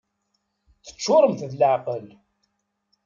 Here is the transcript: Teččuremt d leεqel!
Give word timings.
Teččuremt 0.85 1.41
d 1.51 1.53
leεqel! 1.59 2.07